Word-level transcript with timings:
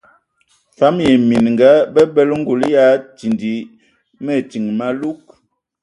Fam 0.77 0.95
ai 1.07 1.17
minga 1.29 1.71
bəbələ 1.93 2.33
ngul 2.41 2.61
ya 2.75 2.85
tindi 3.17 3.53
mətin 4.25 4.65
malug. 4.79 5.21